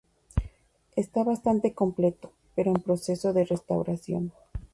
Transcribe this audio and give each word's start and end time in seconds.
Está 0.95 1.23
bastante 1.23 1.75
completo, 1.75 2.31
pero 2.55 2.71
en 2.71 2.81
proceso 2.81 3.33
de 3.33 3.45
restauración. 3.45 4.33